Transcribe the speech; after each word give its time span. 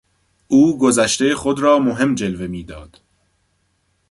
او 0.47 0.77
گذشتهی 0.77 1.35
خود 1.35 1.59
را 1.59 1.79
مهم 1.79 2.15
جلوه 2.15 2.47
میداد. 2.47 3.01